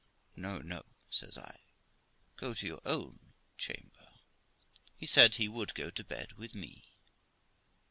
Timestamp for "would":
5.47-5.75